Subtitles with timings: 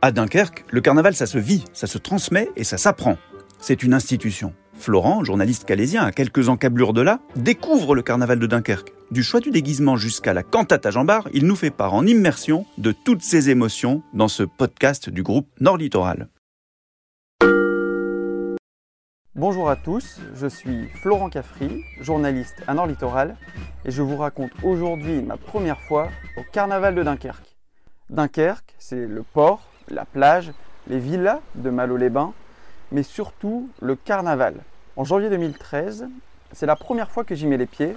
[0.00, 3.16] À Dunkerque, le carnaval, ça se vit, ça se transmet et ça s'apprend.
[3.58, 4.54] C'est une institution.
[4.74, 8.92] Florent, journaliste calésien à quelques encablures de là, découvre le carnaval de Dunkerque.
[9.10, 12.64] Du choix du déguisement jusqu'à la cantate à Jean-Bart, il nous fait part en immersion
[12.78, 16.28] de toutes ses émotions dans ce podcast du groupe Nord Littoral.
[19.34, 23.36] Bonjour à tous, je suis Florent Caffry, journaliste à Nord Littoral,
[23.84, 27.56] et je vous raconte aujourd'hui ma première fois au carnaval de Dunkerque.
[28.10, 30.52] Dunkerque, c'est le port, la plage,
[30.86, 32.32] les villas de Malo-les-Bains,
[32.92, 34.54] mais surtout le carnaval.
[34.96, 36.08] En janvier 2013,
[36.52, 37.94] c'est la première fois que j'y mets les pieds.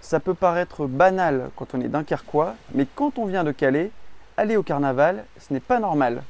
[0.00, 3.90] Ça peut paraître banal quand on est dunkerquois, mais quand on vient de Calais,
[4.36, 6.22] aller au carnaval, ce n'est pas normal.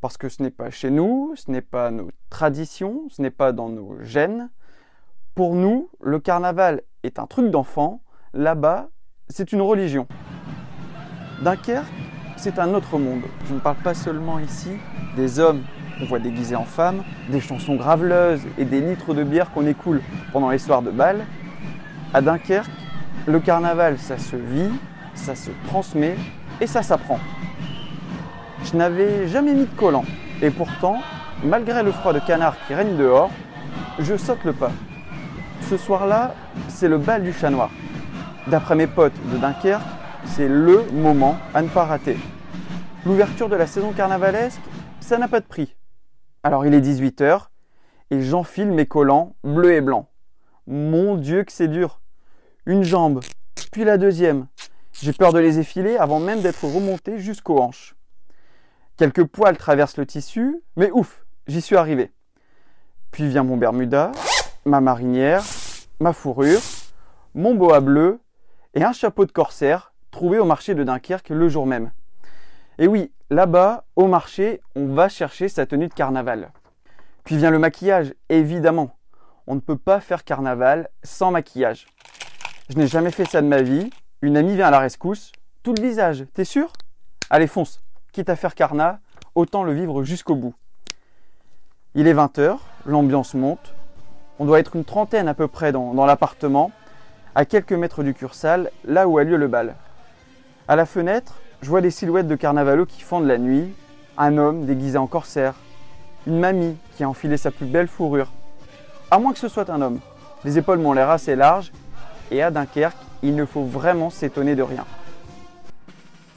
[0.00, 3.52] Parce que ce n'est pas chez nous, ce n'est pas nos traditions, ce n'est pas
[3.52, 4.50] dans nos gènes.
[5.34, 8.00] Pour nous, le carnaval est un truc d'enfant.
[8.34, 8.88] Là-bas,
[9.28, 10.06] c'est une religion.
[11.42, 12.03] Dunkerque,
[12.36, 13.22] c'est un autre monde.
[13.48, 14.70] Je ne parle pas seulement ici
[15.16, 15.62] des hommes
[15.98, 20.02] qu'on voit déguisés en femmes, des chansons graveleuses et des litres de bière qu'on écoule
[20.32, 21.24] pendant les soirs de bal.
[22.12, 22.70] À Dunkerque,
[23.26, 24.70] le carnaval, ça se vit,
[25.14, 26.16] ça se transmet
[26.60, 27.18] et ça s'apprend.
[28.64, 30.04] Je n'avais jamais mis de collant
[30.42, 31.00] et pourtant,
[31.44, 33.30] malgré le froid de canard qui règne dehors,
[33.98, 34.72] je saute le pas.
[35.68, 36.34] Ce soir-là,
[36.68, 37.70] c'est le bal du chat noir.
[38.46, 39.82] D'après mes potes de Dunkerque,
[40.26, 42.16] c'est LE moment à ne pas rater.
[43.06, 44.60] L'ouverture de la saison carnavalesque,
[45.00, 45.76] ça n'a pas de prix.
[46.42, 47.46] Alors il est 18h
[48.10, 50.06] et j'enfile mes collants bleus et blancs.
[50.66, 52.00] Mon Dieu que c'est dur.
[52.66, 53.20] Une jambe,
[53.72, 54.46] puis la deuxième.
[54.92, 57.94] J'ai peur de les effiler avant même d'être remonté jusqu'aux hanches.
[58.96, 62.12] Quelques poils traversent le tissu, mais ouf, j'y suis arrivé.
[63.10, 64.12] Puis vient mon Bermuda,
[64.64, 65.42] ma marinière,
[66.00, 66.60] ma fourrure,
[67.34, 68.20] mon boa bleu
[68.74, 71.90] et un chapeau de corsaire trouvé au marché de Dunkerque le jour même.
[72.78, 76.52] Et oui, là-bas, au marché, on va chercher sa tenue de carnaval.
[77.24, 78.96] Puis vient le maquillage, évidemment.
[79.48, 81.88] On ne peut pas faire carnaval sans maquillage.
[82.70, 83.90] Je n'ai jamais fait ça de ma vie.
[84.22, 85.32] Une amie vient à la rescousse.
[85.64, 86.72] Tout le visage, t'es sûr?
[87.28, 87.82] Allez, fonce.
[88.12, 89.00] Quitte à faire carna,
[89.34, 90.54] autant le vivre jusqu'au bout.
[91.96, 93.74] Il est 20h, l'ambiance monte.
[94.38, 96.70] On doit être une trentaine à peu près dans, dans l'appartement,
[97.34, 99.74] à quelques mètres du cursal, là où a lieu le bal.
[100.66, 103.74] À la fenêtre, je vois des silhouettes de carnavalos qui fendent la nuit,
[104.16, 105.52] un homme déguisé en corsaire,
[106.26, 108.32] une mamie qui a enfilé sa plus belle fourrure.
[109.10, 110.00] À moins que ce soit un homme.
[110.42, 111.70] Les épaules m'ont l'air assez larges,
[112.30, 114.86] et à Dunkerque, il ne faut vraiment s'étonner de rien.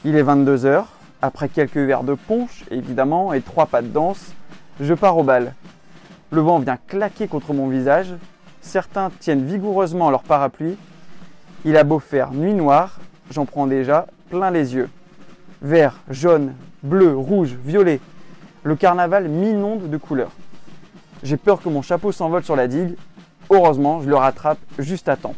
[0.04, 0.84] Il est 22h,
[1.22, 4.34] après quelques verres de punch, évidemment, et trois pas de danse,
[4.82, 5.54] je pars au bal.
[6.32, 8.14] Le vent vient claquer contre mon visage,
[8.60, 10.78] certains tiennent vigoureusement leur parapluie.
[11.64, 13.00] Il a beau faire nuit noire,
[13.32, 14.90] j'en prends déjà plein les yeux
[15.62, 18.00] vert, jaune, bleu, rouge, violet.
[18.64, 20.32] Le carnaval m'inonde de couleurs.
[21.24, 22.96] J'ai peur que mon chapeau s'envole sur la digue.
[23.50, 25.36] Heureusement, je le rattrape juste à temps.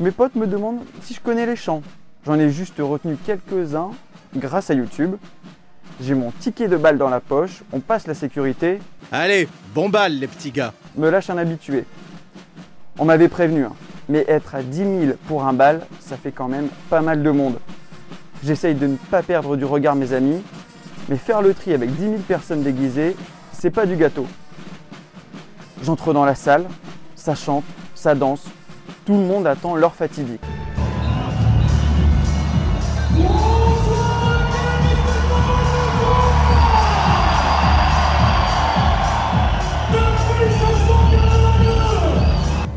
[0.00, 1.82] Mes potes me demandent si je connais les chants.
[2.24, 3.90] J'en ai juste retenu quelques-uns
[4.34, 5.16] grâce à YouTube.
[6.00, 8.80] J'ai mon ticket de balle dans la poche, on passe la sécurité.
[9.12, 10.74] Allez, bon bal les petits gars.
[10.96, 11.84] Me lâche un habitué.
[12.98, 13.72] On m'avait prévenu, hein.
[14.08, 14.90] Mais être à 10 000
[15.26, 17.58] pour un bal, ça fait quand même pas mal de monde.
[18.44, 20.42] J'essaye de ne pas perdre du regard mes amis,
[21.08, 23.16] mais faire le tri avec 10 000 personnes déguisées,
[23.52, 24.26] c'est pas du gâteau.
[25.82, 26.66] J'entre dans la salle,
[27.14, 27.64] ça chante,
[27.94, 28.44] ça danse,
[29.04, 30.42] tout le monde attend leur fatidique.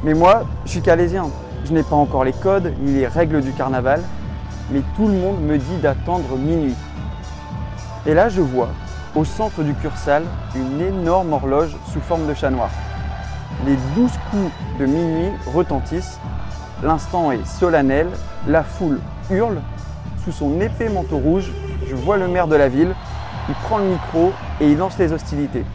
[0.09, 1.29] Mais moi, je suis calésien.
[1.65, 4.01] Je n'ai pas encore les codes ni les règles du carnaval,
[4.71, 6.73] mais tout le monde me dit d'attendre minuit.
[8.07, 8.69] Et là, je vois,
[9.15, 10.23] au centre du cursal,
[10.55, 12.71] une énorme horloge sous forme de chat noir.
[13.67, 16.17] Les douze coups de minuit retentissent,
[16.81, 18.07] l'instant est solennel,
[18.47, 19.61] la foule hurle,
[20.25, 21.51] sous son épais manteau rouge,
[21.87, 22.95] je vois le maire de la ville,
[23.47, 25.65] il prend le micro et il lance les hostilités.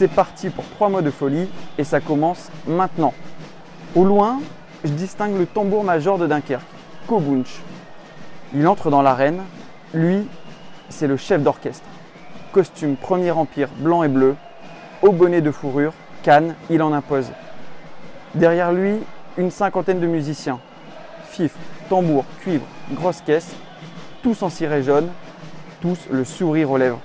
[0.00, 3.12] C'est parti pour trois mois de folie et ça commence maintenant.
[3.94, 4.40] Au loin,
[4.82, 6.64] je distingue le tambour major de Dunkerque,
[7.06, 7.60] Kobunch.
[8.54, 9.42] Il entre dans l'arène.
[9.92, 10.26] Lui,
[10.88, 11.84] c'est le chef d'orchestre.
[12.50, 14.36] Costume Premier Empire blanc et bleu,
[15.02, 15.92] au bonnet de fourrure,
[16.22, 17.30] canne, il en impose.
[18.34, 18.94] Derrière lui,
[19.36, 20.60] une cinquantaine de musiciens.
[21.26, 21.58] Fifre,
[21.90, 23.54] tambour, cuivre, grosse caisse,
[24.22, 25.10] tous en ciré jaune,
[25.82, 27.00] tous le sourire aux lèvres.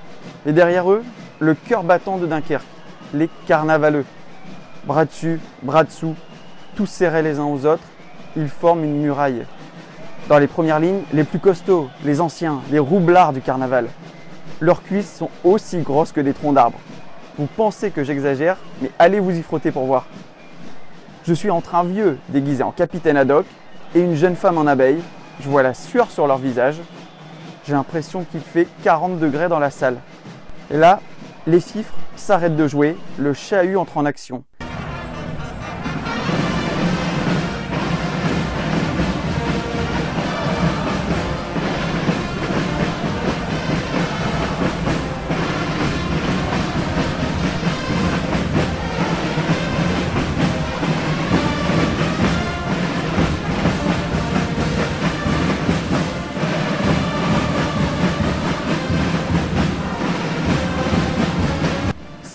[0.45, 1.03] Et derrière eux,
[1.39, 2.63] le cœur battant de Dunkerque,
[3.13, 4.05] les carnavaleux.
[4.85, 6.15] Bras dessus, bras dessous,
[6.75, 7.83] tous serrés les uns aux autres,
[8.35, 9.45] ils forment une muraille.
[10.27, 13.87] Dans les premières lignes, les plus costauds, les anciens, les roublards du carnaval.
[14.59, 16.79] Leurs cuisses sont aussi grosses que des troncs d'arbres.
[17.37, 20.05] Vous pensez que j'exagère, mais allez vous y frotter pour voir.
[21.27, 23.45] Je suis entre un vieux déguisé en capitaine Haddock
[23.93, 25.01] et une jeune femme en abeille.
[25.41, 26.77] Je vois la sueur sur leur visage.
[27.65, 29.97] J'ai l'impression qu'il fait 40 degrés dans la salle.
[30.71, 31.01] Et là,
[31.47, 34.43] les fifres s'arrêtent de jouer, le chahut entre en action.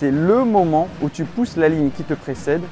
[0.01, 2.63] C'est le moment où tu pousses la ligne qui te précède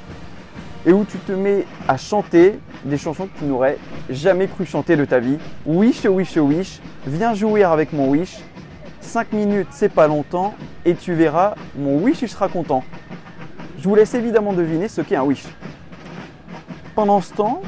[0.88, 3.78] et où tu te mets à chanter des chansons que tu n'aurais
[4.10, 5.38] jamais cru chanter de ta vie.
[5.64, 8.40] Wish, wish, wish, viens jouer avec mon wish.
[9.02, 10.56] 5 minutes, c'est pas longtemps,
[10.86, 12.84] et tu verras, mon wish, il sera content.
[13.78, 15.44] Je vous laisse évidemment deviner ce qu'est un wish.
[16.96, 17.62] Pendant ce temps,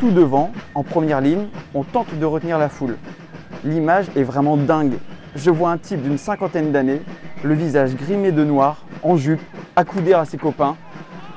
[0.00, 2.96] tout devant, en première ligne, on tente de retenir la foule.
[3.64, 4.98] L'image est vraiment dingue.
[5.36, 7.02] Je vois un type d'une cinquantaine d'années,
[7.44, 9.40] le visage grimé de noir, en jupe,
[9.76, 10.76] accoudé à ses copains,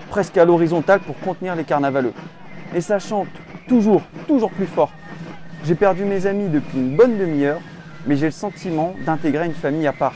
[0.10, 2.14] presque à l'horizontale pour contenir les carnavaleux.
[2.74, 3.28] Et ça chante
[3.68, 4.92] toujours, toujours plus fort.
[5.66, 7.60] J'ai perdu mes amis depuis une bonne demi-heure,
[8.06, 10.14] mais j'ai le sentiment d'intégrer une famille à part.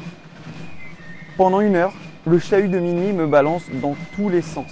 [1.38, 1.94] Pendant une heure,
[2.26, 4.72] le chahut de minuit me balance dans tous les sens.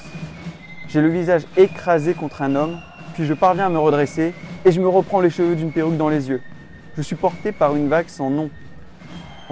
[0.87, 2.79] J'ai le visage écrasé contre un homme,
[3.13, 4.33] puis je parviens à me redresser
[4.65, 6.41] et je me reprends les cheveux d'une perruque dans les yeux.
[6.95, 8.49] Je suis porté par une vague sans nom.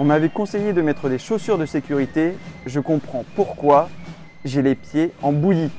[0.00, 2.36] On m'avait conseillé de mettre des chaussures de sécurité.
[2.66, 3.88] Je comprends pourquoi.
[4.44, 5.72] J'ai les pieds en bouillie.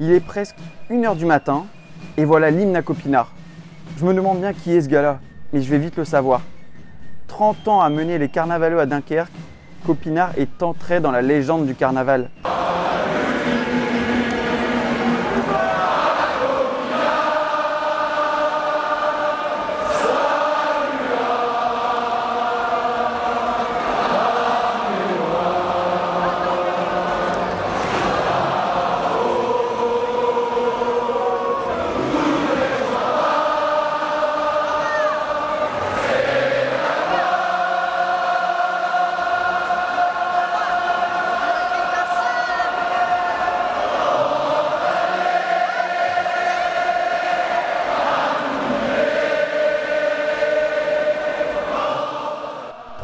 [0.00, 0.56] Il est presque
[0.90, 1.66] 1h du matin
[2.16, 3.30] et voilà l'hymne à Copinard.
[3.96, 5.20] Je me demande bien qui est ce gars-là,
[5.52, 6.40] mais je vais vite le savoir.
[7.28, 9.32] 30 ans à mener les carnavaleux à Dunkerque,
[9.86, 12.30] Copinard est entré dans la légende du carnaval.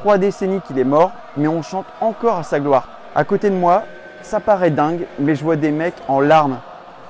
[0.03, 2.89] Trois décennies qu'il est mort, mais on chante encore à sa gloire.
[3.15, 3.85] À côté de moi,
[4.23, 6.59] ça paraît dingue, mais je vois des mecs en larmes,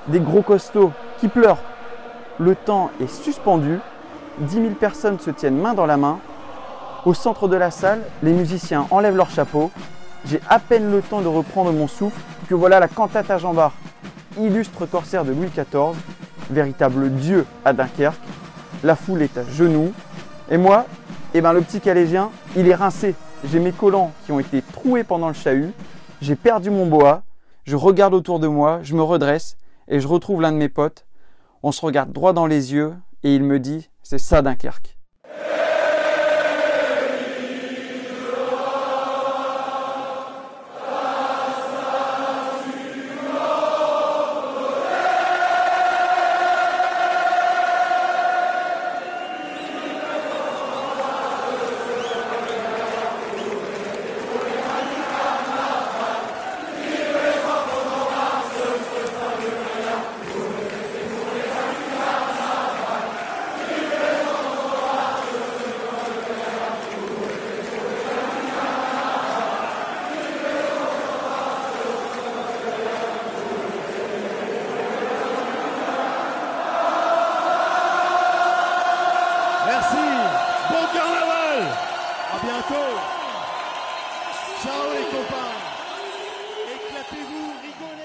[0.09, 1.57] des gros costauds qui pleurent.
[2.37, 3.79] Le temps est suspendu,
[4.41, 6.19] 10 000 personnes se tiennent main dans la main.
[7.03, 9.71] Au centre de la salle, les musiciens enlèvent leur chapeau.
[10.25, 13.55] J'ai à peine le temps de reprendre mon souffle que voilà la cantate à Jean
[13.55, 13.73] Bart,
[14.37, 15.95] illustre corsaire de Louis XIV,
[16.51, 18.21] véritable dieu à Dunkerque.
[18.83, 19.93] La foule est à genoux.
[20.51, 20.85] Et moi,
[21.35, 23.15] eh ben, le petit Calésien, il est rincé.
[23.51, 25.71] J'ai mes collants qui ont été troués pendant le chahut.
[26.21, 27.23] J'ai perdu mon boa.
[27.65, 31.05] Je regarde autour de moi, je me redresse et je retrouve l'un de mes potes.
[31.63, 34.97] On se regarde droit dans les yeux et il me dit C'est ça Dunkerque.
[87.43, 88.02] Ooh, he's going